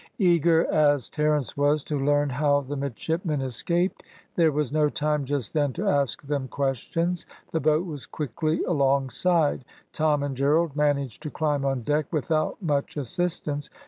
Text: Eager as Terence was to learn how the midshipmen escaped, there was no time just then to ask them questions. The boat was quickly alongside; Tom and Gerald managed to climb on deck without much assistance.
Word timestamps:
Eager 0.17 0.65
as 0.73 1.11
Terence 1.11 1.55
was 1.55 1.83
to 1.83 1.99
learn 2.03 2.27
how 2.31 2.61
the 2.61 2.75
midshipmen 2.75 3.39
escaped, 3.39 4.01
there 4.35 4.51
was 4.51 4.71
no 4.73 4.89
time 4.89 5.25
just 5.25 5.53
then 5.53 5.73
to 5.73 5.87
ask 5.87 6.23
them 6.23 6.47
questions. 6.47 7.27
The 7.51 7.59
boat 7.59 7.85
was 7.85 8.07
quickly 8.07 8.63
alongside; 8.63 9.63
Tom 9.93 10.23
and 10.23 10.35
Gerald 10.35 10.75
managed 10.75 11.21
to 11.21 11.29
climb 11.29 11.63
on 11.65 11.83
deck 11.83 12.07
without 12.11 12.59
much 12.63 12.97
assistance. 12.97 13.69